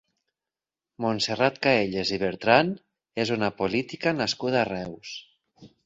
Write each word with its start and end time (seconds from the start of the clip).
Montserrat 1.05 1.59
Caelles 1.67 2.15
i 2.19 2.21
Bertran 2.25 2.73
és 3.25 3.35
una 3.39 3.53
política 3.63 4.19
nascuda 4.25 4.63
a 4.65 4.69
Reus. 4.77 5.19